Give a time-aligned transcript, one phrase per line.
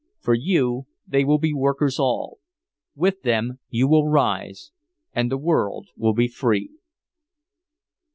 [0.19, 2.39] For you they will be workers all.
[2.95, 4.71] With them you will rise
[5.13, 6.71] and the world will be free."